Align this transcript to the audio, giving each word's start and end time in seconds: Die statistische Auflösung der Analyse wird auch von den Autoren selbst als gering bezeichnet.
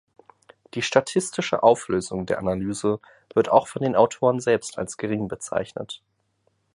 Die 0.73 0.81
statistische 0.81 1.61
Auflösung 1.61 2.25
der 2.25 2.39
Analyse 2.39 2.99
wird 3.35 3.49
auch 3.49 3.67
von 3.67 3.83
den 3.83 3.95
Autoren 3.95 4.39
selbst 4.39 4.79
als 4.79 4.97
gering 4.97 5.27
bezeichnet. 5.27 6.01